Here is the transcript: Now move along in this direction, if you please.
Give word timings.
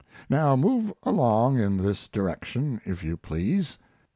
Now 0.31 0.55
move 0.55 0.91
along 1.03 1.59
in 1.59 1.77
this 1.77 2.07
direction, 2.07 2.81
if 2.85 3.03
you 3.03 3.17
please. 3.17 3.77